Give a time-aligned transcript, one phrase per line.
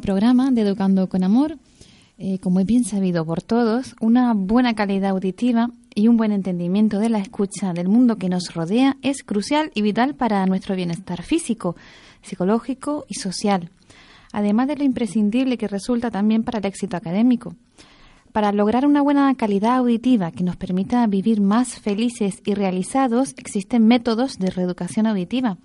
[0.00, 1.58] Programa de Educando con Amor.
[2.18, 6.98] Eh, como es bien sabido por todos, una buena calidad auditiva y un buen entendimiento
[6.98, 11.22] de la escucha del mundo que nos rodea es crucial y vital para nuestro bienestar
[11.22, 11.76] físico,
[12.22, 13.70] psicológico y social,
[14.32, 17.54] además de lo imprescindible que resulta también para el éxito académico.
[18.32, 23.86] Para lograr una buena calidad auditiva que nos permita vivir más felices y realizados, existen
[23.86, 25.58] métodos de reeducación auditiva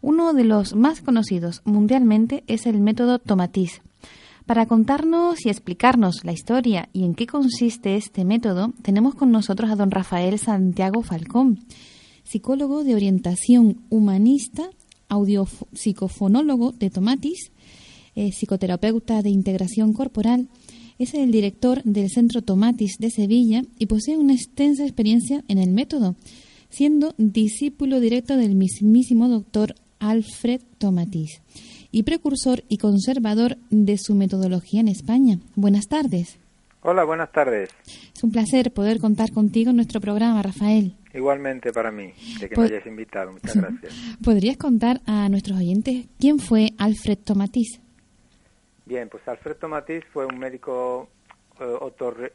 [0.00, 3.80] uno de los más conocidos mundialmente es el método Tomatis.
[4.46, 9.70] Para contarnos y explicarnos la historia y en qué consiste este método, tenemos con nosotros
[9.70, 11.60] a don Rafael Santiago Falcón,
[12.24, 14.70] psicólogo de orientación humanista,
[15.08, 17.52] audiopsicofonólogo de Tomatis,
[18.14, 20.48] eh, psicoterapeuta de integración corporal,
[20.98, 25.70] es el director del Centro Tomatis de Sevilla y posee una extensa experiencia en el
[25.70, 26.16] método,
[26.70, 31.42] siendo discípulo directo del mismísimo doctor Alfred Tomatis
[31.90, 35.38] y precursor y conservador de su metodología en España.
[35.54, 36.38] Buenas tardes.
[36.82, 37.70] Hola, buenas tardes.
[38.14, 40.94] Es un placer poder contar contigo en nuestro programa, Rafael.
[41.12, 43.32] Igualmente para mí, de que me hayas invitado.
[43.32, 43.94] Muchas gracias.
[44.24, 47.80] ¿Podrías contar a nuestros oyentes quién fue Alfred Tomatis?
[48.86, 51.08] Bien, pues Alfred Tomatis fue un médico
[51.60, 51.64] eh,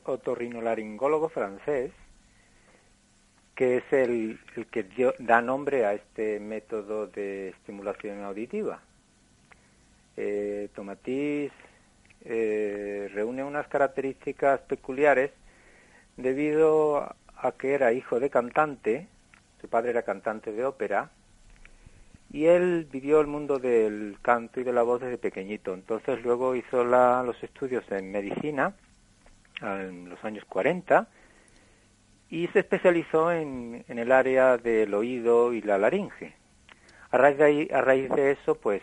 [0.05, 1.91] otorrinolaringólogo francés
[3.55, 4.39] que es el,
[4.71, 4.85] que
[5.19, 8.81] da nombre a este método de estimulación auditiva.
[10.17, 11.51] Eh, Tomatis
[12.25, 15.31] eh, reúne unas características peculiares
[16.17, 19.07] debido a que era hijo de cantante,
[19.61, 21.11] su padre era cantante de ópera,
[22.31, 25.73] y él vivió el mundo del canto y de la voz desde pequeñito.
[25.73, 28.73] Entonces luego hizo los estudios en medicina
[29.61, 31.07] en los años 40
[32.33, 36.33] y se especializó en, el área del oído y la laringe.
[37.11, 38.81] A raíz, de eso, pues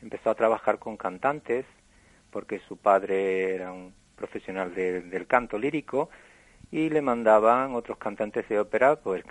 [0.00, 1.66] empezó a trabajar con cantantes,
[2.30, 6.08] porque su padre era un profesional del canto lírico,
[6.70, 9.24] y le mandaban otros cantantes de ópera, pues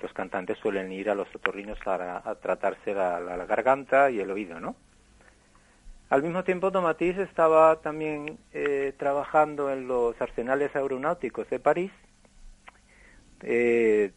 [0.00, 4.76] los, cantantes suelen ir a los otorrinos a, tratarse la, garganta y el oído, ¿no?
[6.08, 11.90] Al mismo tiempo, Tomatis estaba también eh, trabajando en los arsenales aeronáuticos de París
[13.42, 14.12] eh,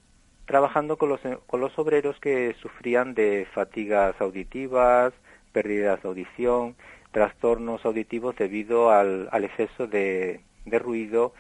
[0.45, 5.13] trabajando con los, con los obreros que sufrían de fatigas auditivas,
[5.51, 6.75] pérdidas de audición,
[7.11, 11.33] trastornos auditivos debido al, al exceso de, de, ruido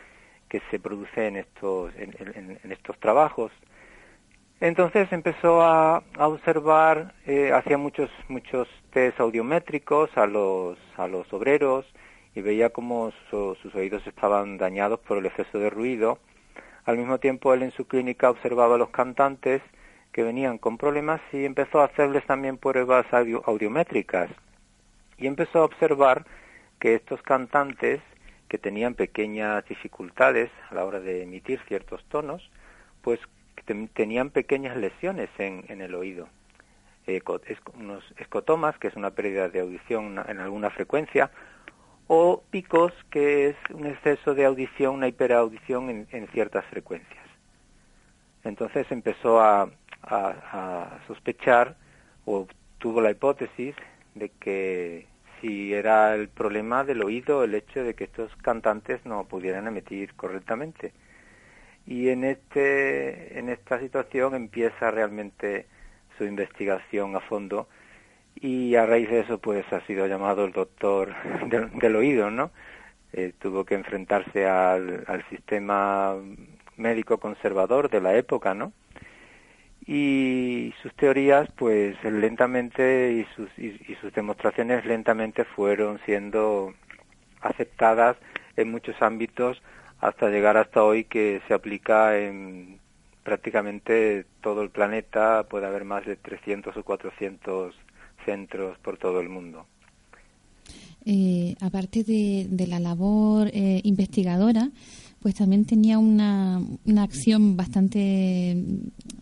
[0.49, 3.51] que se produce en estos, en, estos trabajos.
[4.61, 11.31] Entonces empezó a, a observar, eh, hacía muchos, muchos test audiométricos a los, a los
[11.33, 11.85] obreros
[12.33, 16.19] y veía cómo sus oídos estaban dañados por el exceso de ruido
[16.85, 19.61] al mismo tiempo, él en su clínica observaba a los cantantes
[20.11, 24.29] que venían con problemas y empezó a hacerles también pruebas audiométricas.
[25.17, 26.25] Y empezó a observar
[26.79, 28.01] que estos cantantes
[28.47, 32.49] que tenían pequeñas dificultades a la hora de emitir ciertos tonos,
[33.01, 33.19] pues
[33.93, 36.29] tenían pequeñas lesiones en, el oído.
[37.73, 41.31] unos escotomas, que es una pérdida de audición en alguna frecuencia,
[42.07, 47.25] o picos, que es un exceso de audición, una hiperaudición en, ciertas frecuencias.
[48.43, 49.69] Entonces empezó a,
[51.07, 51.75] sospechar
[52.25, 52.47] o
[52.77, 53.75] tuvo la hipótesis
[54.13, 55.07] de que
[55.41, 60.13] si era el problema del oído el hecho de que estos cantantes no pudieran emitir
[60.13, 60.93] correctamente.
[61.87, 65.65] Y en, este, en esta situación empieza realmente
[66.19, 67.67] su investigación a fondo
[68.35, 71.13] y a raíz de eso pues ha sido llamado el doctor
[71.47, 72.51] del, oído, ¿no?
[73.13, 76.15] Eh, tuvo que enfrentarse al, sistema
[76.77, 78.73] médico conservador de la época, ¿no?
[79.87, 86.73] Y sus teorías, pues lentamente y sus, y sus demostraciones lentamente fueron siendo
[87.41, 88.17] aceptadas
[88.57, 89.61] en muchos ámbitos
[89.99, 92.79] hasta llegar hasta hoy que se aplica en
[93.23, 97.75] prácticamente todo el planeta, puede haber más de 300 o 400
[98.25, 99.65] centros por todo el mundo.
[101.05, 104.69] Eh, aparte de, la labor eh, investigadora,
[105.21, 108.55] pues también tenía una, una acción bastante,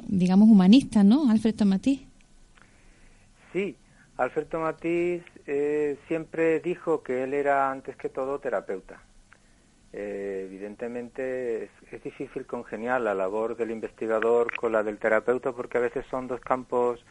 [0.07, 1.29] digamos, humanista, ¿no?
[1.29, 2.01] Alfred Tomatís.
[3.51, 3.75] Sí,
[4.17, 9.01] Alfred Tomatís eh, siempre dijo que él era antes que todo terapeuta.
[9.91, 15.81] Eh, evidentemente es, difícil congeniar la labor del investigador con la del terapeuta porque a
[15.81, 17.05] veces son dos campos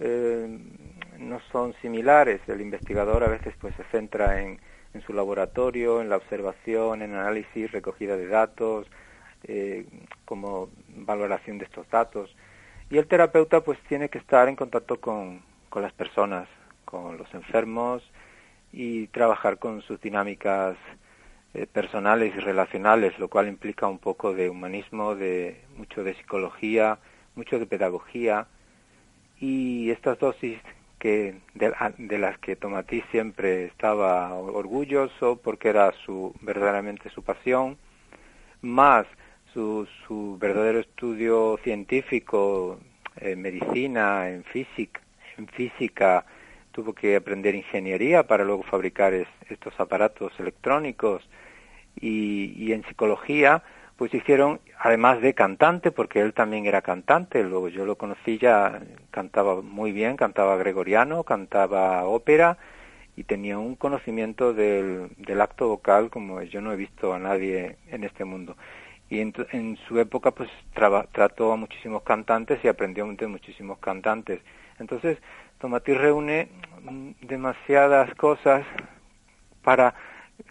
[0.00, 0.58] eh,
[1.18, 2.40] no son similares.
[2.48, 4.58] El investigador a veces pues se centra en,
[4.94, 8.86] en su laboratorio, en la observación, en análisis, recogida de datos,
[10.26, 12.34] como valoración de estos datos.
[12.90, 16.48] Y el terapeuta pues tiene que estar en contacto con, con las personas,
[16.84, 18.02] con los enfermos
[18.72, 20.76] y trabajar con sus dinámicas
[21.54, 26.98] eh, personales y relacionales, lo cual implica un poco de humanismo, de mucho de psicología,
[27.34, 28.46] mucho de pedagogía
[29.40, 30.58] y estas dosis
[30.98, 37.78] que de, las que Tomatí siempre estaba orgulloso porque era su verdaderamente su pasión,
[38.60, 39.06] más
[39.54, 42.78] su, su verdadero estudio científico
[43.16, 45.00] en medicina, en física,
[45.38, 46.26] en física
[46.72, 51.28] tuvo que aprender ingeniería para luego fabricar estos aparatos electrónicos
[52.00, 53.62] y, en psicología
[54.00, 58.80] pues hicieron además de cantante porque él también era cantante luego yo lo conocí ya
[59.10, 62.56] cantaba muy bien cantaba gregoriano cantaba ópera
[63.20, 67.76] y tenía un conocimiento del, del acto vocal como yo no he visto a nadie
[67.88, 68.56] en este mundo.
[69.10, 74.40] Y en, su época pues trató a muchísimos cantantes y aprendió de muchísimos cantantes.
[74.78, 75.18] Entonces
[75.58, 76.48] Tomatí reúne
[77.20, 78.64] demasiadas cosas
[79.62, 79.94] para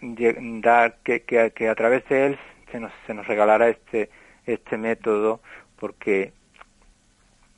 [0.00, 2.38] dar que, que, a través de él
[2.70, 4.10] se nos, se nos regalara este,
[4.46, 5.40] este método
[5.78, 6.32] porque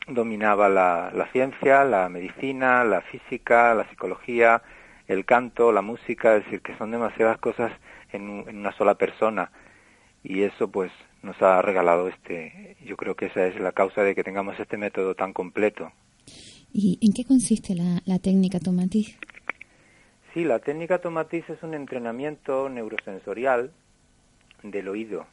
[0.08, 4.62] dominaba la, la ciencia, la medicina, la física, la psicología,
[5.06, 7.72] el canto, la música, es decir, que son demasiadas cosas
[8.12, 9.50] en, en, una sola persona.
[10.24, 10.92] Y eso pues
[11.22, 14.76] nos ha regalado este, yo creo que esa es la causa de que tengamos este
[14.76, 15.92] método tan completo.
[16.72, 19.18] ¿Y en qué consiste la, técnica Tomatis?
[20.32, 23.70] Sí, la técnica Tomatis es un entrenamiento neurosensorial
[24.62, 25.26] del oído.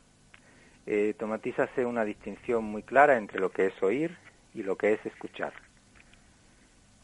[0.85, 1.15] Eh,
[1.57, 4.17] hace una distinción muy clara entre lo que es oír
[4.53, 5.53] y lo que es escuchar.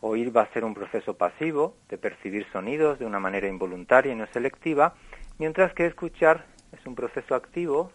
[0.01, 4.15] Oír va a ser un proceso pasivo de percibir sonidos de una manera involuntaria y
[4.15, 4.95] no selectiva,
[5.37, 7.91] mientras que escuchar es un proceso activo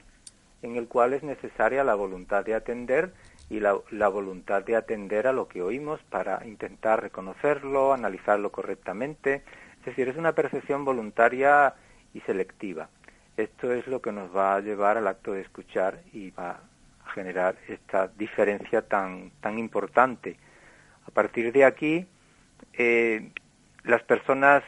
[0.62, 3.12] en el cual es necesaria la voluntad de atender
[3.48, 9.42] y la, voluntad de atender a lo que oímos para intentar reconocerlo, analizarlo correctamente.
[9.80, 11.74] Es decir, es una percepción voluntaria
[12.14, 12.88] y selectiva.
[13.36, 16.60] Esto es lo que nos va a llevar al acto de escuchar y va
[17.04, 20.36] a generar esta diferencia tan, tan importante.
[21.06, 22.06] A partir de aquí,
[22.74, 23.30] eh,
[23.84, 24.62] las personas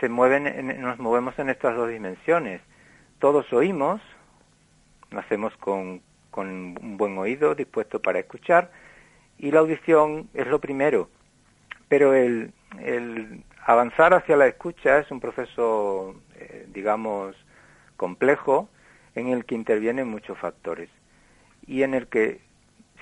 [0.00, 2.60] se mueven, nos movemos en estas dos dimensiones.
[3.18, 4.00] Todos oímos,
[5.10, 8.70] nacemos con, con un buen oído dispuesto para escuchar
[9.38, 11.08] y la audición es lo primero.
[11.88, 17.36] Pero el, el avanzar hacia la escucha es un proceso, eh, digamos,
[18.00, 18.70] complejo
[19.14, 20.88] en el que intervienen muchos factores
[21.66, 22.40] y en el que,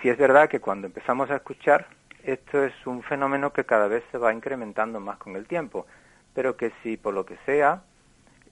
[0.03, 1.87] si es verdad que cuando empezamos a escuchar,
[2.25, 5.87] esto es un fenómeno que cada vez se va incrementando más con el tiempo,
[6.35, 7.85] pero que si por lo que sea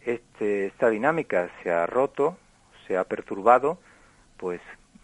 [0.02, 2.38] este, esta dinámica se ha roto,
[2.86, 3.80] se ha perturbado,
[4.36, 4.60] pues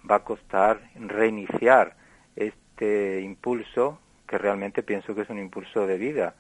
[0.08, 1.96] va a costar reiniciar
[2.36, 6.36] este impulso que realmente pienso que es un impulso de vida.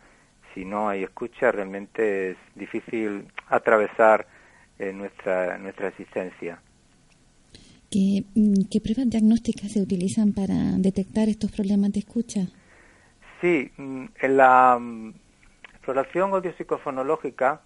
[0.54, 4.28] Si no hay escucha, realmente es difícil atravesar
[4.82, 6.60] eh, nuestra, nuestra existencia.
[7.88, 12.40] ¿Qué, mm, ¿Qué, pruebas diagnósticas se utilizan para detectar estos problemas de escucha?
[13.40, 15.14] Sí, mm, en la mm,
[15.74, 17.60] exploración audiopsicofonológica,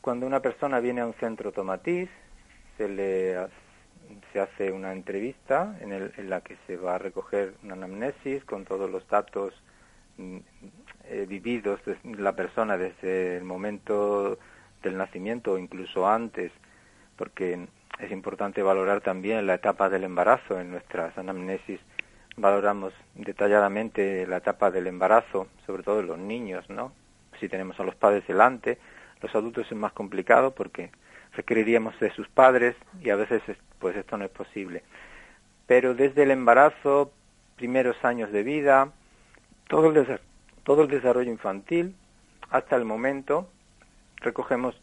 [0.00, 2.08] cuando una persona viene a un centro tomatiz,
[2.78, 3.34] se le
[4.32, 8.44] se hace una entrevista en, el, en, la que se va a recoger una anamnesis
[8.44, 9.52] con todos los datos
[10.18, 14.38] eh, vividos de la persona desde el momento
[14.84, 16.52] del nacimiento incluso antes,
[17.16, 17.66] porque
[17.98, 20.60] es importante valorar también la etapa del embarazo.
[20.60, 21.80] En nuestras anamnesis
[22.36, 26.92] valoramos detalladamente la etapa del embarazo, sobre todo en los niños, ¿no?
[27.40, 28.78] Si tenemos a los padres delante,
[29.20, 30.90] los adultos es más complicado porque
[31.32, 33.42] requeriríamos de sus padres y a veces
[33.78, 34.82] pues esto no es posible.
[35.66, 37.12] Pero desde el embarazo,
[37.56, 38.92] primeros años de vida,
[39.68, 40.20] todo el,
[40.62, 41.94] todo el desarrollo infantil,
[42.50, 43.48] hasta el momento,
[44.24, 44.74] recogemos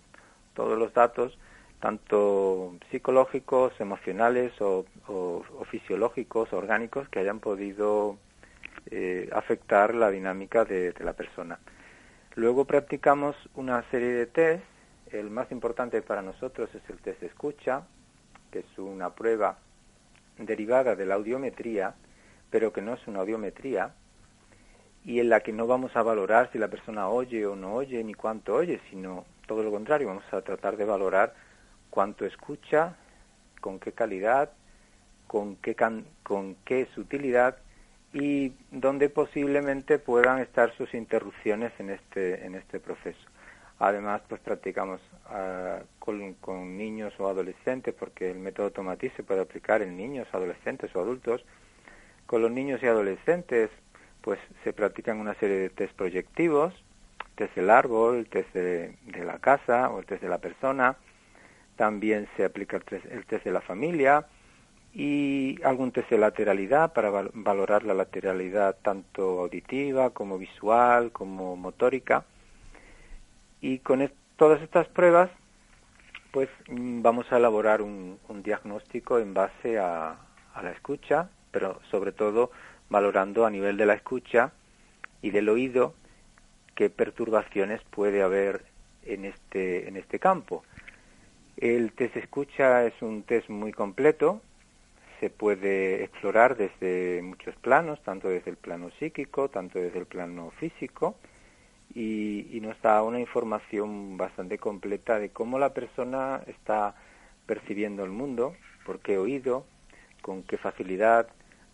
[0.53, 1.37] todos los datos,
[1.79, 4.85] tanto psicológicos, emocionales o,
[5.69, 8.17] fisiológicos, orgánicos, que hayan podido
[8.89, 11.59] eh, afectar la dinámica de, de la persona.
[12.35, 14.63] Luego practicamos una serie de test
[15.11, 17.83] el más importante para nosotros es el test de escucha,
[18.49, 19.57] que es una prueba
[20.37, 21.95] derivada de la audiometría,
[22.49, 23.93] pero que no es una audiometría.
[25.03, 28.03] Y en la que no vamos a valorar si la persona oye o no oye
[28.03, 31.33] ni cuánto oye, sino todo lo contrario, vamos a tratar de valorar
[31.89, 32.95] cuánto escucha,
[33.59, 34.51] con qué calidad,
[35.27, 35.75] con qué,
[36.23, 37.57] con qué sutilidad
[38.13, 43.31] y donde posiblemente puedan estar sus interrupciones en este, en este proceso.
[43.79, 49.81] Además, pues practicamos ah, con, niños o adolescentes, porque el método Tomatis se puede aplicar
[49.81, 51.43] en niños, adolescentes o adultos.
[52.27, 53.71] Con los niños y adolescentes,
[54.21, 56.73] pues se practican una serie de test proyectivos,
[57.35, 60.97] test del árbol, test de, la casa o el test de la persona.
[61.75, 64.27] También se aplica el test, el test de la familia
[64.93, 72.25] y algún test de lateralidad para valorar la lateralidad tanto auditiva como visual como motórica
[73.61, 75.29] y con todas estas pruebas,
[76.31, 80.17] pues mm, vamos a elaborar un, diagnóstico en base a,
[80.61, 82.51] la escucha, pero sobre todo
[82.91, 84.51] valorando a nivel de la escucha
[85.21, 85.95] y del oído
[86.75, 88.65] qué perturbaciones puede haber
[89.05, 90.63] en este, en este campo.
[91.57, 94.41] El test de escucha es un test muy completo,
[95.19, 100.51] se puede explorar desde muchos planos, tanto desde el plano psíquico, tanto desde el plano
[100.59, 101.15] físico,
[101.93, 106.95] y, nos da una información bastante completa de cómo la persona está
[107.45, 108.55] percibiendo el mundo,
[108.85, 109.65] por qué oído,
[110.21, 111.27] con qué facilidad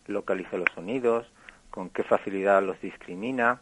[0.07, 1.25] localiza los sonidos,
[1.69, 3.61] con qué facilidad los discrimina,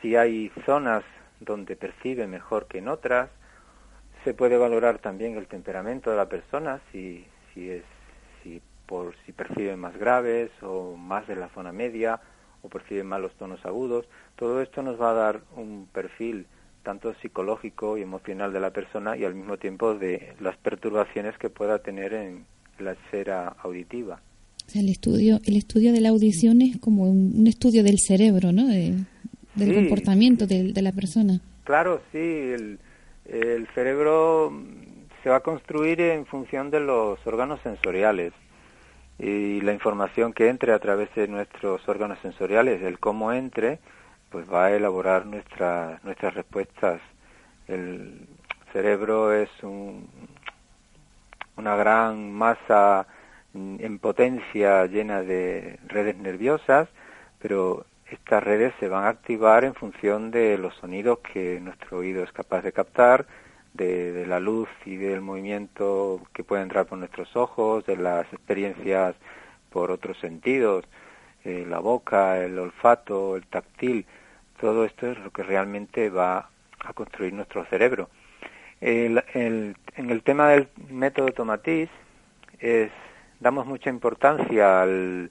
[0.00, 1.04] si hay zonas
[1.40, 3.30] donde percibe mejor que en otras.
[4.24, 7.84] Se puede valorar también el temperamento de la persona, si, si, es,
[8.42, 12.20] si, por, si percibe más graves o más de la zona media
[12.62, 14.08] o percibe más los tonos agudos.
[14.36, 16.46] Todo esto nos va a dar un perfil
[16.82, 21.50] tanto psicológico y emocional de la persona y al mismo tiempo de las perturbaciones que
[21.50, 22.46] pueda tener en
[22.78, 24.20] la esfera auditiva.
[24.74, 28.66] El estudio, el estudio de la audición es como un, estudio del cerebro, ¿no?
[28.66, 31.40] del comportamiento de, la persona.
[31.64, 32.18] Claro, sí.
[32.18, 32.78] El,
[33.26, 34.52] el cerebro
[35.22, 38.32] se va a construir en función de los órganos sensoriales
[39.18, 43.80] y la información que entre a través de nuestros órganos sensoriales, el cómo entre,
[44.30, 47.00] pues va a elaborar nuestra, nuestras respuestas.
[47.66, 48.28] El
[48.72, 49.50] cerebro es
[51.56, 53.06] una gran masa
[53.80, 56.88] en potencia llena de redes nerviosas,
[57.40, 62.22] pero estas redes se van a activar en función de los sonidos que nuestro oído
[62.22, 63.26] es capaz de captar,
[63.74, 69.14] de, la luz y del movimiento que puede entrar por nuestros ojos, de las experiencias
[69.70, 70.84] por otros sentidos,
[71.44, 74.06] eh, la boca, el olfato, el táctil,
[74.60, 76.48] todo esto es lo que realmente va
[76.80, 78.08] a construir nuestro cerebro.
[78.80, 79.22] en
[79.96, 81.90] el tema del método Tomatis,
[82.60, 82.90] es,
[83.40, 85.30] damos mucha importancia al,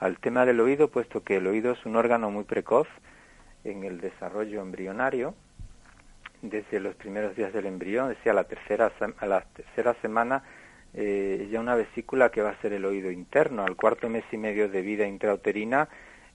[0.00, 2.88] al tema del oído, puesto que el oído es un órgano muy precoz
[3.64, 5.34] en el desarrollo embrionario.
[6.42, 10.44] Desde los primeros días del embrión, decía la tercera, a la tercera semana,
[10.94, 13.64] eh, ya una vesícula que va a ser el oído interno.
[13.64, 15.88] Al cuarto mes y medio de vida intrauterina,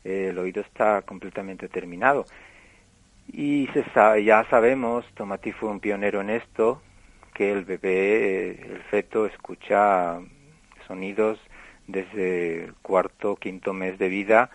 [0.03, 2.25] eh, el oído está completamente terminado.
[3.31, 3.85] Y se
[4.23, 6.81] ya sabemos, Tomati fue un pionero en esto,
[7.33, 10.19] que el bebé, eh, el feto, escucha
[10.87, 11.39] sonidos
[11.87, 14.49] desde cuarto, quinto mes de vida,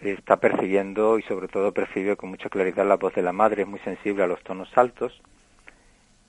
[0.00, 3.68] está percibiendo y sobre todo percibe con mucha claridad la voz de la madre, es
[3.68, 5.20] muy sensible a los tonos altos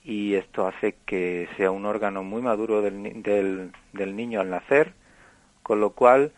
[0.04, 4.92] y esto hace que sea un órgano muy maduro del, del, del niño al nacer,
[5.64, 6.32] con lo cual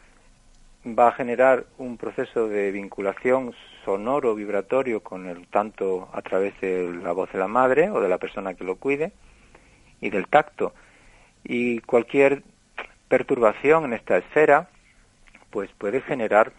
[0.86, 3.54] va a generar un proceso de vinculación
[3.84, 8.08] sonoro, vibratorio con el tanto a través de la voz de la madre o de
[8.08, 9.12] la persona que lo cuide
[10.00, 10.72] y del tacto.
[11.44, 12.42] Y cualquier
[13.08, 14.68] perturbación en esta esfera
[15.50, 16.52] pues puede generar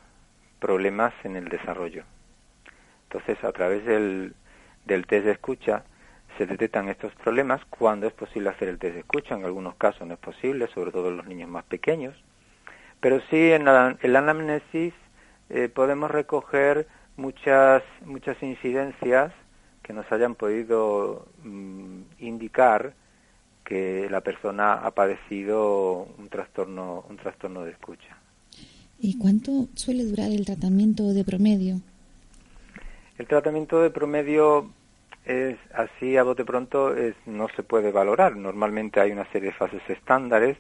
[0.60, 2.03] problemas en el desarrollo.
[3.03, 4.34] Entonces, a través del,
[4.86, 5.84] del test de escucha
[6.38, 9.36] se detectan estos problemas cuando es posible hacer el test de escucha.
[9.36, 12.15] En algunos casos no es posible, sobre todo en los niños más pequeños.
[13.00, 14.94] Pero sí en la, anamnesis
[15.50, 16.88] eh, podemos recoger
[17.18, 19.34] muchas, muchas incidencias
[19.84, 22.94] que nos hayan podido mm, indicar
[23.70, 28.18] que la persona ha padecido un trastorno, un trastorno de escucha.
[29.00, 31.80] ¿Y cuánto suele durar el tratamiento de promedio?
[33.18, 34.72] El tratamiento de promedio
[35.24, 38.36] es así a bote pronto es, no se puede valorar.
[38.36, 40.58] Normalmente hay una serie de fases estándares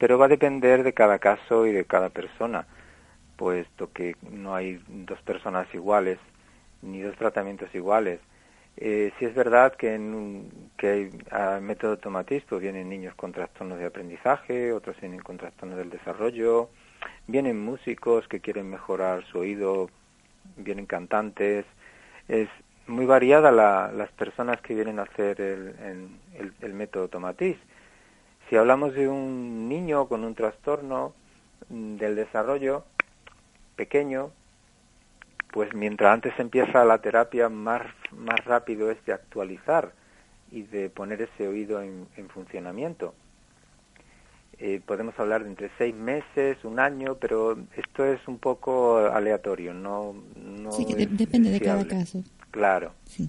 [0.00, 2.64] pero va a depender de cada caso y de cada persona,
[3.36, 6.18] puesto que no hay dos personas iguales
[6.80, 8.18] ni dos tratamientos iguales.
[8.82, 13.84] Eh, si es verdad que, en, que hay, método tomatista vienen niños con trastornos de
[13.84, 16.70] aprendizaje, otros vienen con trastornos del desarrollo,
[17.26, 19.90] vienen músicos que quieren mejorar su oído
[20.56, 21.64] vienen cantantes,
[22.28, 22.48] es
[22.86, 26.08] muy variada la, las personas que vienen a hacer el,
[26.60, 27.56] el, método Tomatis.
[28.48, 31.14] Si hablamos de un niño con un trastorno
[31.68, 32.84] mm, del desarrollo
[33.76, 34.32] pequeño,
[35.52, 39.92] pues mientras antes empieza la terapia, más, más rápido es de actualizar
[40.52, 43.14] y de poner ese oído en, funcionamiento.
[44.58, 49.72] Eh, podemos hablar de entre seis meses, un año, pero esto es un poco aleatorio,
[49.72, 52.22] no, no sí, que depende de cada caso.
[52.50, 52.92] Claro.
[53.06, 53.28] Sí.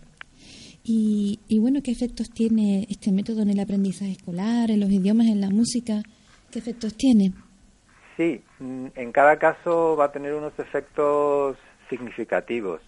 [0.84, 5.28] Y, y bueno, ¿qué efectos tiene este método en el aprendizaje escolar, en los idiomas,
[5.28, 6.02] en la música?
[6.52, 7.32] ¿Qué efectos tiene?
[8.18, 11.58] Sí, mm, en cada caso va a tener unos efectos
[11.92, 12.82] significativos.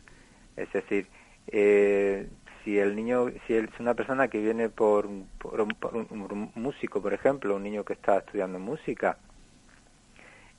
[0.56, 1.08] Es decir,
[1.48, 2.28] eh,
[2.64, 5.08] si el niño, si es una persona que viene por,
[5.38, 9.18] por, un, músico, por ejemplo, un niño que está estudiando música,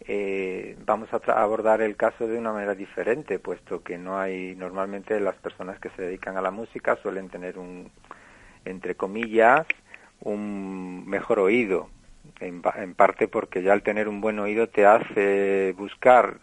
[0.06, 5.18] eh, vamos a abordar el caso de una manera diferente, puesto que no hay, normalmente
[5.18, 7.90] las personas que se dedican a la música suelen tener un,
[8.66, 9.66] entre comillas,
[10.20, 11.88] un mejor oído,
[12.40, 16.38] en, en parte porque ya al tener un buen oído te hace buscar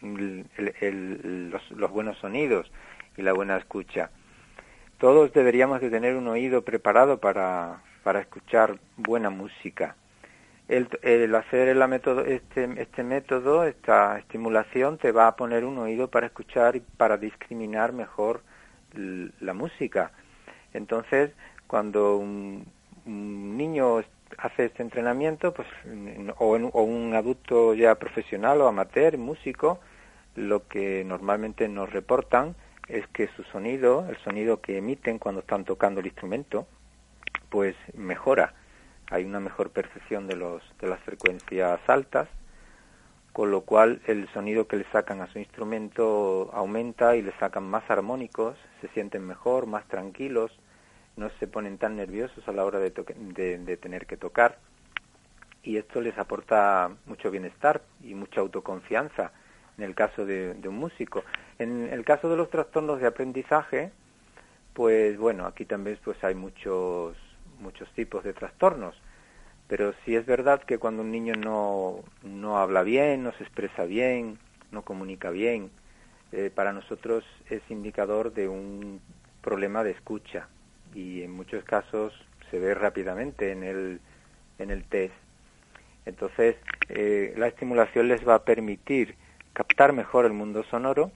[0.00, 2.70] los, buenos sonidos
[3.16, 4.10] y la buena escucha.
[4.98, 9.96] Todos deberíamos de tener un oído preparado para, para escuchar buena música
[10.68, 16.08] el, hacer la método, este, este método, esta estimulación, te va a poner un oído
[16.08, 18.42] para escuchar y para discriminar mejor
[18.94, 20.12] la música.
[20.72, 21.32] Entonces,
[21.66, 22.66] cuando un,
[23.04, 24.02] niño
[24.38, 25.68] hace este entrenamiento, pues,
[26.38, 29.80] o, o, un adulto ya profesional o amateur, músico,
[30.34, 32.54] lo que normalmente nos reportan
[32.88, 36.66] es que su sonido, el sonido que emiten cuando están tocando el instrumento,
[37.48, 38.54] pues mejora.
[39.10, 42.28] Hay una mejor percepción de, los, de las frecuencias altas,
[43.32, 47.64] con lo cual el sonido que le sacan a su instrumento aumenta y le sacan
[47.64, 50.52] más armónicos, se sienten mejor, más tranquilos,
[51.16, 54.58] no se ponen tan nerviosos a la hora de, de, tener que tocar.
[55.62, 59.32] Y esto les aporta mucho bienestar y mucha autoconfianza
[59.78, 61.24] en el caso de, un músico.
[61.58, 63.92] En el caso de los trastornos de aprendizaje,
[64.72, 67.16] pues bueno, aquí también pues hay muchos
[67.60, 69.00] muchos tipos de trastornos,
[69.68, 73.84] pero sí es verdad que cuando un niño no, no habla bien, no se expresa
[73.84, 74.36] bien,
[74.72, 75.70] no comunica bien,
[76.32, 79.00] eh, para nosotros es indicador de un
[79.42, 80.48] problema de escucha
[80.94, 82.12] y en muchos casos
[82.50, 84.00] se ve rápidamente en el,
[84.58, 85.14] en el test.
[86.04, 86.56] Entonces,
[86.88, 89.14] eh, la estimulación les va a permitir
[89.52, 91.12] captar mejor el mundo sonoro,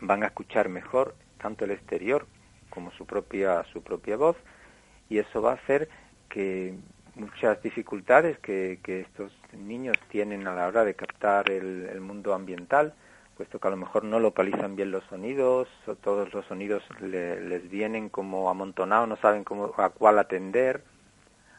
[0.00, 2.26] van a escuchar mejor tanto el exterior
[2.70, 4.36] como su propia, su propia voz,
[5.08, 5.88] y eso va a hacer
[6.28, 6.74] que
[7.14, 12.94] muchas dificultades que, que estos niños tienen a la hora de captar el, mundo ambiental,
[13.38, 17.70] puesto que a lo mejor no localizan bien los sonidos, o todos los sonidos les
[17.70, 20.82] vienen como amontonados, no saben cómo, a cuál atender,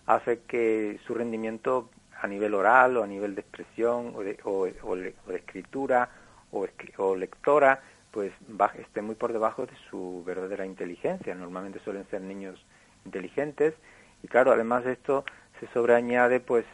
[0.05, 1.89] hace que su rendimiento
[2.21, 4.65] a nivel oral o a nivel de expresión o de, o,
[4.97, 6.09] de escritura
[6.51, 8.33] o, o lectora, pues
[8.77, 11.33] esté muy por debajo de su verdadera inteligencia.
[11.33, 12.61] Normalmente suelen ser niños
[13.05, 13.73] inteligentes
[14.21, 15.23] y claro, además de esto
[15.61, 16.65] se sobreañade pues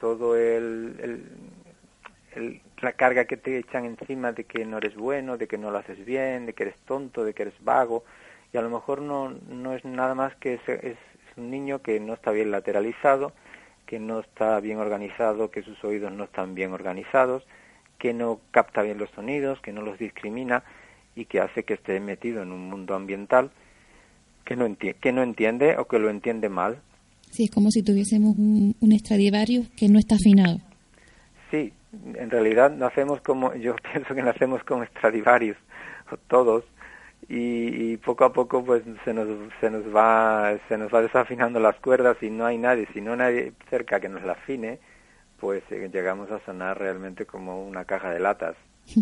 [0.00, 1.22] todo el,
[2.82, 5.78] la carga que te echan encima de que no eres bueno, de que no lo
[5.78, 8.04] haces bien, de que eres tonto, de que eres vago
[8.52, 10.96] y a lo mejor no, no es nada más que es, es
[11.36, 13.32] un niño que no está bien lateralizado,
[13.86, 17.46] que no está bien organizado, que sus oídos no están bien organizados,
[17.98, 20.62] que no capta bien los sonidos, que no los discrimina
[21.14, 23.50] y que hace que esté metido en un mundo ambiental
[24.44, 26.80] que no, que no entiende o que lo entiende mal.
[27.30, 28.98] Sí, es como si tuviésemos un, un
[29.76, 30.58] que no está afinado.
[31.50, 35.56] Sí, en realidad nacemos como, yo pienso que nacemos como Stradivarius,
[36.28, 36.64] todos,
[37.28, 39.28] y, y, poco a poco pues se nos,
[39.60, 43.16] se nos va se nos va desafinando las cuerdas y no hay nadie, si no
[43.16, 44.78] nadie cerca que nos la afine,
[45.38, 48.56] pues eh, llegamos a sonar realmente como una caja de latas.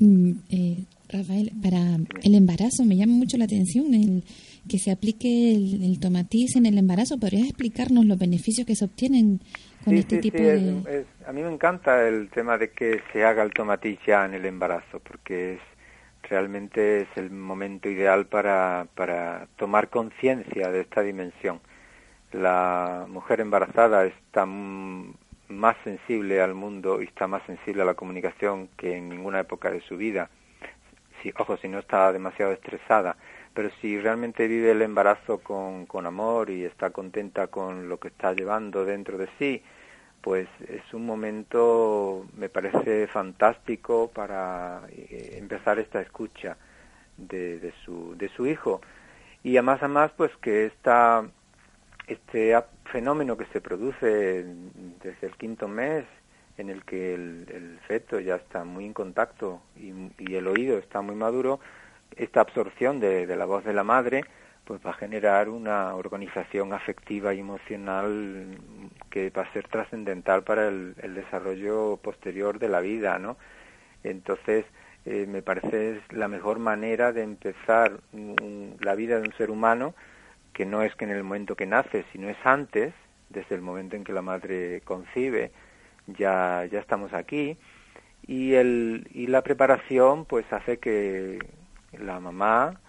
[0.00, 1.78] Mm, eh, Rafael, para
[2.22, 4.24] el embarazo me llama mucho la atención el
[4.68, 7.18] que se aplique el, el tomatiz en el embarazo.
[7.18, 9.40] ¿Podrías explicarnos los beneficios que se obtienen
[9.84, 11.04] con este tipo de...?
[11.26, 14.44] a mí me encanta el tema de que se haga el tomatiz ya en el
[14.44, 15.60] embarazo, porque es
[16.28, 21.60] realmente es el momento ideal para, para tomar conciencia de esta dimensión.
[22.32, 28.68] La mujer embarazada está más sensible al mundo y está más sensible a la comunicación
[28.76, 30.30] que en ninguna época de su vida.
[31.22, 33.16] Si, ojo, si no está demasiado estresada
[33.54, 38.08] pero si realmente vive el embarazo con, con amor y está contenta con lo que
[38.08, 39.62] está llevando dentro de sí,
[40.20, 46.56] pues es un momento, me parece fantástico para eh, empezar esta escucha
[47.16, 48.80] de, de, su, de su hijo.
[49.42, 51.26] Y además, además, pues que esta,
[52.06, 54.44] este fenómeno que se produce
[55.02, 56.04] desde el quinto mes,
[56.58, 61.00] en el que el, feto ya está muy en contacto y, y, el oído está
[61.00, 61.58] muy maduro,
[62.16, 64.24] esta absorción de, la voz de la madre,
[64.64, 68.58] pues va a generar una organización afectiva y emocional
[69.10, 73.36] que va a ser trascendental para el, desarrollo posterior de la vida, ¿no?
[74.04, 74.64] Entonces,
[75.06, 79.94] eh, me parece la mejor manera de empezar la vida de un ser humano,
[80.52, 82.92] que no es que en el momento que nace, sino es antes,
[83.28, 85.52] desde el momento en que la madre concibe,
[86.06, 87.56] ya, ya estamos aquí,
[88.26, 91.38] y, el, y la preparación pues hace que
[91.92, 92.80] la mamá,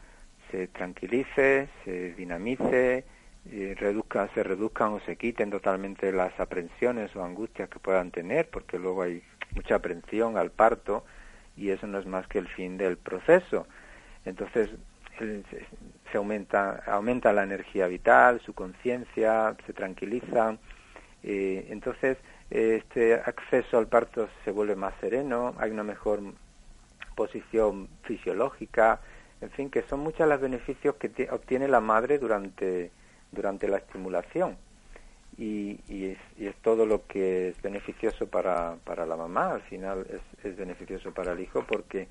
[0.52, 3.06] se tranquilice, se dinamice,
[3.46, 8.50] y reduzca, se reduzcan o se quiten totalmente las aprensiones o angustias que puedan tener,
[8.50, 9.24] porque luego hay
[9.56, 11.04] mucha aprensión al parto
[11.58, 13.68] y eso no es más que el fin del proceso.
[14.26, 14.70] Entonces
[16.12, 20.58] se aumenta, aumenta la energía vital, su conciencia, se tranquiliza.
[21.24, 22.18] Eh, entonces
[22.50, 26.22] este acceso al parto se vuelve más sereno, hay una mejor
[27.22, 29.00] posición fisiológica,
[29.42, 32.90] en fin, que son muchos los beneficios que obtiene la madre durante,
[33.32, 34.58] durante la estimulación.
[35.38, 40.46] Y, y, es, todo lo que es beneficioso para, para la mamá, al final es,
[40.46, 42.08] es beneficioso para el hijo porque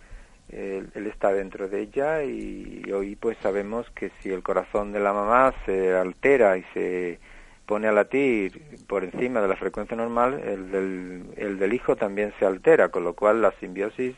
[0.48, 5.12] él, está dentro de ella y, hoy pues sabemos que si el corazón de la
[5.12, 7.18] mamá se altera y se
[7.66, 12.32] pone a latir por encima de la frecuencia normal, el del, el del hijo también
[12.38, 14.14] se altera, con lo cual la simbiosis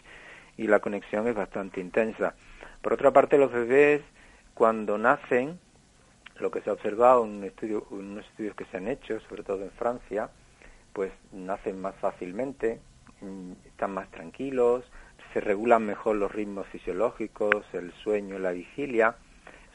[0.56, 2.34] y la conexión es bastante intensa.
[2.80, 4.02] Por otra parte, los bebés
[4.54, 5.58] cuando nacen,
[6.38, 9.42] lo que se ha observado en, estudio, en unos estudios que se han hecho, sobre
[9.42, 10.30] todo en Francia,
[10.92, 12.80] pues nacen más fácilmente,
[13.20, 14.84] mm, están más tranquilos,
[15.32, 19.16] se regulan mejor los ritmos fisiológicos, el sueño, la vigilia.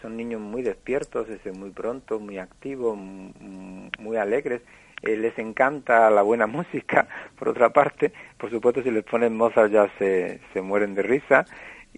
[0.01, 4.61] Son niños muy despiertos desde muy pronto, muy activos, muy alegres.
[5.03, 7.07] Eh, les encanta la buena música,
[7.37, 8.11] por otra parte.
[8.37, 11.45] Por supuesto, si les ponen Mozart ya se, se mueren de risa.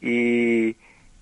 [0.02, 0.76] Y,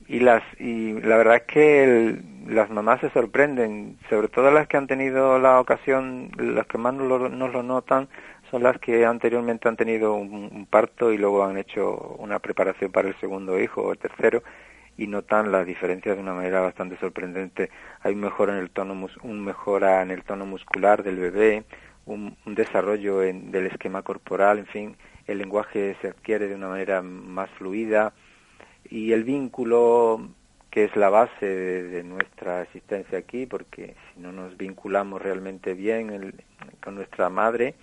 [0.07, 4.77] y las y la verdad es que las mamás se sorprenden sobre todo las que
[4.77, 8.07] han tenido la ocasión las que más nos lo, lo notan
[8.49, 13.09] son las que anteriormente han tenido un, parto y luego han hecho una preparación para
[13.09, 14.41] el segundo hijo o el tercero
[14.97, 17.69] y notan las diferencias de una manera bastante sorprendente
[18.01, 21.63] hay un mejor en el tono un mejora en el tono muscular del bebé
[22.05, 27.01] un, desarrollo en, del esquema corporal en fin el lenguaje se adquiere de una manera
[27.01, 28.13] más fluida
[28.89, 30.29] y el vínculo
[30.77, 36.35] que es la base de, nuestra existencia aquí, porque si no nos vinculamos realmente bien
[36.83, 37.73] con nuestra madre,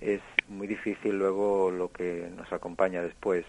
[0.00, 3.46] es muy difícil luego lo que nos acompaña después.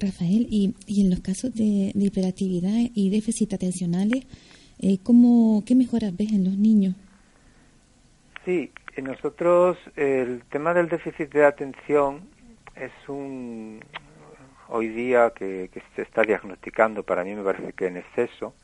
[0.00, 4.26] Rafael, y, y en los casos de, hiperactividad y déficit atencionales,
[4.80, 6.94] eh, ¿cómo, ¿qué mejoras ves en los niños?
[8.44, 12.22] Sí, nosotros el tema del déficit de atención
[12.74, 13.80] es un,
[14.68, 18.54] hoy día que, se está diagnosticando, para mí me parece que en exceso.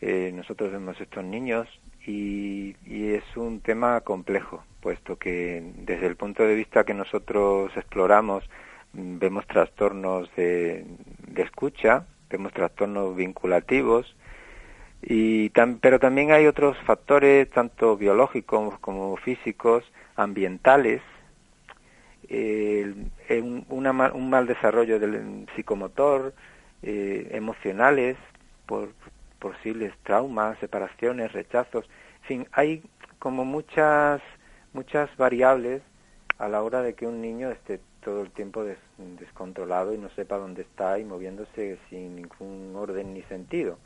[0.00, 1.66] Eh, nosotros vemos estos niños
[2.06, 8.44] y, es un tema complejo, puesto que desde el punto de vista que nosotros exploramos
[8.96, 10.86] vemos trastornos de,
[11.36, 14.16] escucha, vemos trastornos vinculativos,
[15.02, 19.84] y pero también hay otros factores, tanto biológicos como físicos,
[20.16, 21.02] ambientales,
[22.30, 26.34] un, un, mal desarrollo del psicomotor,
[26.82, 28.16] eh, emocionales,
[28.66, 28.88] por
[29.38, 31.84] posibles traumas, separaciones, rechazos,
[32.22, 32.82] en fin, hay
[33.18, 34.20] como muchas
[34.72, 35.82] muchas variables
[36.38, 38.64] a la hora de que un niño esté todo el tiempo
[39.18, 43.78] descontrolado y no sepa dónde está y moviéndose sin ningún orden ni sentido.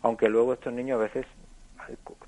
[0.00, 1.26] Aunque luego estos niños a veces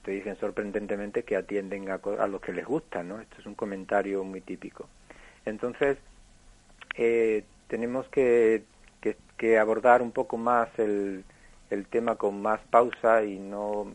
[0.02, 3.22] te dicen sorprendentemente que atienden a, a lo que les gusta, ¿no?
[3.22, 4.86] Esto es un comentario muy típico.
[5.46, 5.96] Entonces,
[6.94, 8.64] eh, tenemos que,
[9.38, 11.24] que, abordar un poco más el,
[11.70, 13.94] el tema con más pausa y no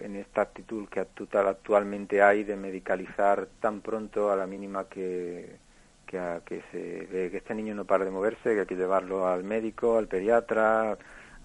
[0.00, 5.67] en esta actitud que actualmente hay de medicalizar tan pronto a la mínima que,
[6.08, 9.44] que, que se que este niño no para de moverse, que hay que llevarlo al
[9.44, 10.96] médico, al pediatra,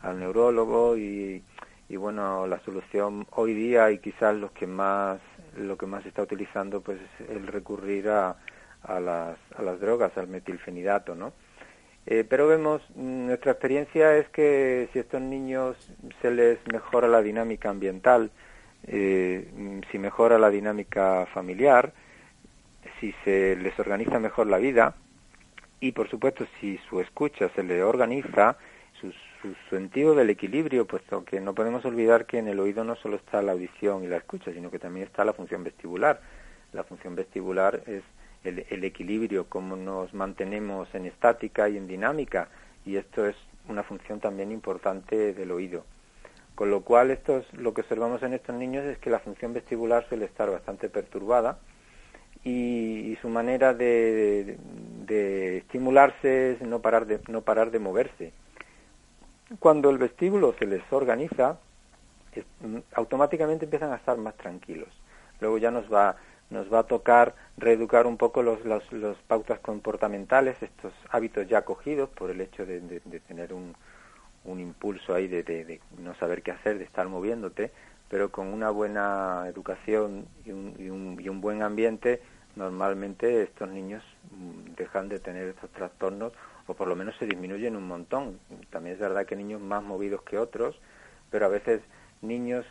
[0.01, 1.43] al neurólogo y,
[1.89, 5.19] y bueno, la solución hoy día y quizás los que más
[5.57, 8.37] lo que más se está utilizando pues es el recurrir a,
[8.83, 11.33] a las, a las drogas, al metilfenidato, ¿no?
[12.05, 15.77] Eh, pero vemos, mm, nuestra experiencia es que si a estos niños
[16.21, 18.31] se les mejora la dinámica ambiental,
[18.87, 21.93] eh, mm, si mejora la dinámica familiar,
[23.03, 24.95] si se les organiza mejor la vida
[25.81, 28.55] y por supuesto si su escucha se le organiza,
[29.01, 29.11] su,
[29.41, 33.17] su sentido del equilibrio, puesto que no podemos olvidar que en el oído no solo
[33.17, 36.21] está la audición y la escucha, sino que también está la función vestibular.
[36.71, 38.03] La función vestibular es
[38.45, 42.47] el, el equilibrio, cómo nos mantenemos en estática y en dinámica,
[42.85, 43.35] y esto es
[43.67, 45.83] una función también importante del oído.
[46.55, 49.51] Con lo cual, esto es, lo que observamos en estos niños es que la función
[49.51, 51.59] vestibular suele estar bastante perturbada
[52.43, 54.57] y, su manera de,
[55.05, 58.33] de, estimularse es no parar de, no parar de moverse.
[59.59, 61.59] Cuando el vestíbulo se les organiza,
[62.93, 64.89] automáticamente empiezan a estar más tranquilos.
[65.39, 66.17] Luego ya nos va,
[66.49, 71.63] nos va a tocar reeducar un poco los, los, los pautas comportamentales, estos hábitos ya
[71.63, 73.73] cogidos por el hecho de, de tener un,
[74.45, 77.71] un impulso ahí de, de, no saber qué hacer, de estar moviéndote,
[78.09, 82.21] pero con una buena educación y un, y un, y un buen ambiente,
[82.55, 86.33] normalmente estos niños mm, dejan de tener estos trastornos
[86.67, 88.39] o por lo menos se disminuyen un montón.
[88.69, 90.79] También es verdad que niños más movidos que otros,
[91.29, 91.81] pero a veces
[92.21, 92.65] niños,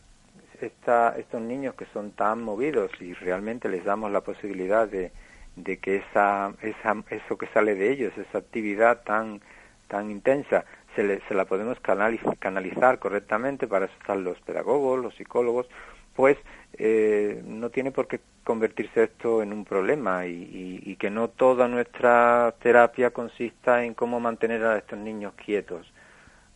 [0.60, 5.12] esta, estos niños que son tan movidos y realmente les damos la posibilidad de,
[5.56, 9.40] de que esa, esa, eso que sale de ellos, esa actividad tan,
[9.88, 10.64] tan intensa,
[10.96, 15.66] se, se la podemos canalizar correctamente, para eso están los pedagogos, los psicólogos,
[16.14, 16.36] pues
[16.74, 21.68] eh, no tiene por qué convertirse esto en un problema y, y, que no toda
[21.68, 25.86] nuestra terapia consista en cómo mantener a estos niños quietos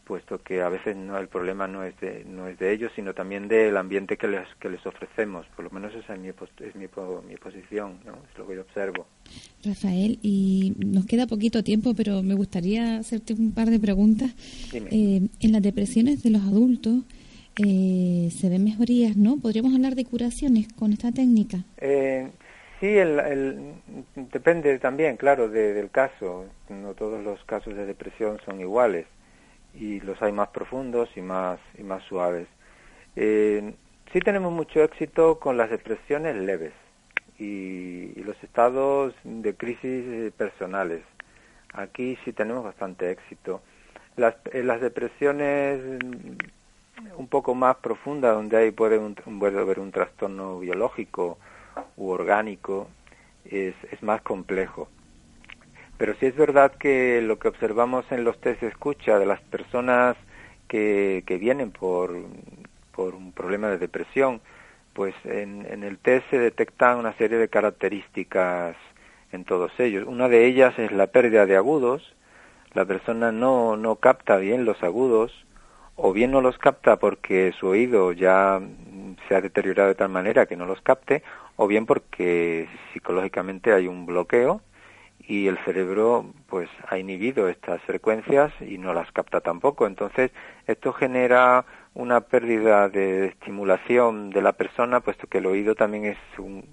[0.07, 3.13] puesto que a veces no el problema no es de no es de ellos sino
[3.13, 5.47] también del ambiente que les que les ofrecemos.
[5.55, 6.87] Por lo menos esa es mi es mi,
[7.29, 8.13] mi posición ¿no?
[8.13, 9.07] es lo que yo observo.
[9.65, 14.33] Rafael y nos queda poquito tiempo pero me gustaría hacerte un par de preguntas.
[14.73, 17.03] Eh, en las depresiones de los adultos
[17.65, 22.29] eh, se ven mejorías no podríamos hablar de curaciones con esta técnica eh,
[22.81, 23.75] Sí, el, el,
[24.15, 26.45] depende también, claro, del caso.
[26.69, 29.07] No todos los casos de depresión son iguales
[29.75, 32.49] y los hay más profundos y más, y más suaves.
[33.17, 33.75] Eh,
[34.13, 36.73] sí tenemos mucho éxito con las depresiones leves
[37.39, 41.03] y, los estados de crisis eh, personales.
[41.73, 43.63] Aquí sí tenemos bastante éxito.
[44.17, 45.81] Las, las depresiones
[47.17, 51.39] un poco más profundas, donde hay puede, un, puede haber un trastorno biológico
[51.97, 52.89] u orgánico,
[53.45, 54.89] es, es más complejo.
[55.99, 59.41] Pero sí es verdad que lo que observamos en los test de escucha de las
[59.41, 60.17] personas
[60.69, 62.15] que, que vienen por,
[62.95, 64.41] por un problema de depresión,
[64.93, 68.77] pues en, en el test se detectan una serie de características
[69.33, 70.07] en todos ellos.
[70.07, 72.15] Una de ellas es la pérdida de agudos.
[72.75, 75.46] La persona no, no capta bien los agudos,
[75.97, 78.61] o bien no los capta porque su oído ya
[79.27, 81.23] se ha deteriorado de tal manera que no los capte,
[81.57, 84.61] o bien porque psicológicamente hay un bloqueo
[85.27, 89.87] y el cerebro pues ha inhibido estas frecuencias y no las capta tampoco.
[89.87, 90.31] Entonces,
[90.67, 96.19] esto genera una pérdida de estimulación de la persona, puesto que el oído también es
[96.39, 96.65] un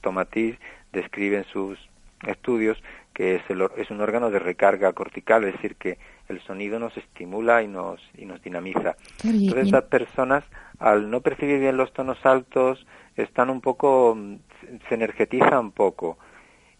[0.00, 0.56] tomatiz,
[0.92, 1.78] describe en sus
[2.26, 2.80] estudios
[3.12, 5.98] que es, el, es un órgano de recarga cortical, es decir, que
[6.28, 8.96] el sonido nos estimula y nos, y nos dinamiza.
[9.24, 10.44] Entonces, estas personas,
[10.78, 14.16] al no percibir bien los tonos altos, están un poco,
[14.88, 16.18] se energetizan un poco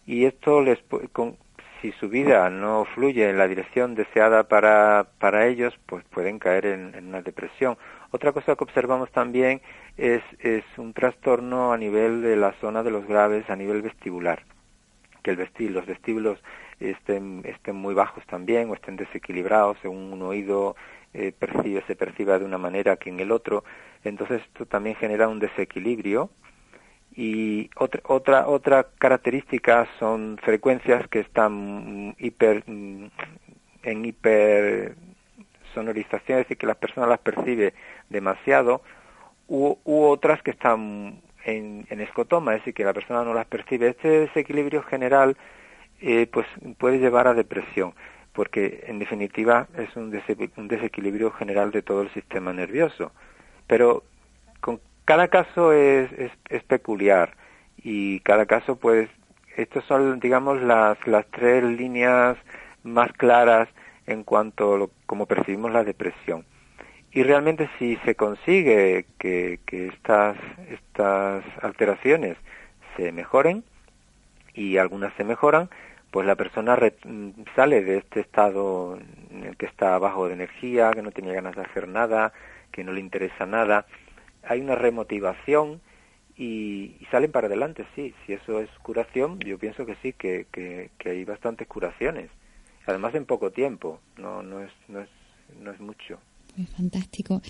[0.05, 0.79] y esto les
[1.11, 1.37] con,
[1.81, 6.65] si su vida no fluye en la dirección deseada para, para ellos, pues pueden caer
[6.65, 7.77] en, una depresión.
[8.11, 9.61] Otra cosa que observamos también
[9.97, 14.43] es, es un trastorno a nivel de la zona de los graves, a nivel vestibular,
[15.23, 16.39] que el vestir, los vestíbulos
[16.79, 20.75] estén, estén muy bajos también o estén desequilibrados, según un oído
[21.13, 23.63] eh, percibe, se perciba de una manera que en el otro.
[24.03, 26.29] Entonces esto también genera un desequilibrio
[27.15, 33.05] y otra otra otra característica son frecuencias que están hiper mm,
[33.83, 34.95] en hiper
[35.73, 37.73] sonorización, es decir, que la persona las percibe
[38.09, 38.81] demasiado,
[39.47, 43.89] u, otras que están en, escotoma, es decir, que la persona no las percibe.
[43.89, 45.37] Este desequilibrio general
[46.01, 47.93] eh, pues puede llevar a depresión,
[48.33, 50.13] porque en definitiva es un,
[50.57, 53.11] un desequilibrio general de todo el sistema nervioso.
[53.67, 54.03] Pero
[54.59, 56.09] con cada caso es,
[56.49, 57.35] es, peculiar
[57.77, 59.09] y cada caso pues
[59.57, 62.37] estos son digamos las las tres líneas
[62.83, 63.67] más claras
[64.07, 66.45] en cuanto a lo, como percibimos la depresión
[67.13, 70.37] y realmente si se consigue que, que estas
[70.69, 72.37] estas alteraciones
[72.97, 73.63] se mejoren
[74.53, 75.69] y algunas se mejoran
[76.11, 76.77] pues la persona
[77.55, 78.99] sale de este estado
[79.31, 82.33] en el que está bajo de energía que no tenía ganas de hacer nada
[82.71, 83.85] que no le interesa nada
[84.43, 85.81] hay una remotivación
[86.35, 88.13] y, salen para adelante, sí.
[88.25, 92.29] Si eso es curación, yo pienso que sí, que, que, que hay bastantes curaciones.
[92.85, 95.09] Además en poco tiempo, no, no, es, no, es,
[95.61, 96.19] no es mucho.
[96.75, 97.41] Fantástico.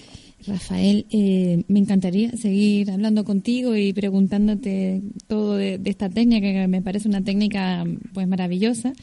[0.46, 6.68] Rafael, eh, me encantaría seguir hablando contigo y preguntándote todo de, de, esta técnica, que
[6.68, 8.94] me parece una técnica pues maravillosa.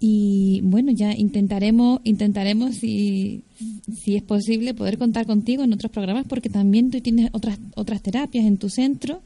[0.00, 3.42] Y bueno, ya intentaremos, intentaremos si,
[3.96, 8.02] si es posible poder contar contigo en otros programas porque también tú tienes otras otras
[8.02, 9.22] terapias en tu centro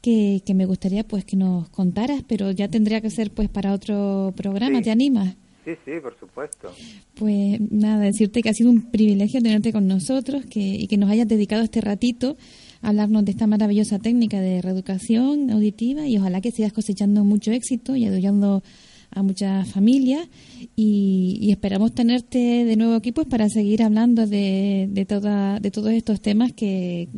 [0.00, 3.72] que, que me gustaría pues que nos contaras, pero ya tendría que ser pues para
[3.72, 4.82] otro programa.
[4.82, 5.34] ¿Te animas?
[5.64, 6.70] Sí, sí, por supuesto.
[7.14, 11.10] Pues nada, decirte que ha sido un privilegio tenerte con nosotros que, y que nos
[11.10, 12.36] hayas dedicado este ratito
[12.82, 17.50] a hablarnos de esta maravillosa técnica de reeducación auditiva y ojalá que sigas cosechando mucho
[17.50, 18.62] éxito y ayudando
[19.10, 20.28] a muchas familias
[20.76, 25.92] y, esperamos tenerte de nuevo aquí pues para seguir hablando de, de, toda, de todos
[25.92, 27.08] estos temas que,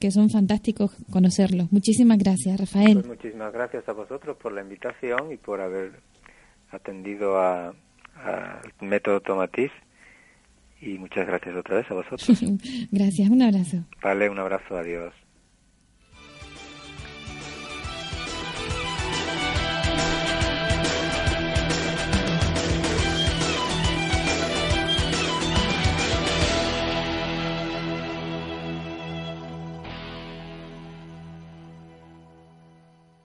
[0.00, 1.72] que son fantásticos conocerlos.
[1.72, 2.94] Muchísimas gracias, Rafael.
[2.94, 5.92] Pues muchísimas gracias a vosotros por la invitación y por haber
[6.70, 7.72] atendido a,
[8.24, 9.70] al método Tomatis
[10.80, 12.40] y muchas gracias otra vez a vosotros.
[12.90, 13.84] gracias, un abrazo.
[14.02, 15.14] Vale, un abrazo, adiós.